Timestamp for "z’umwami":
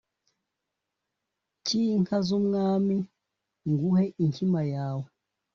2.27-2.95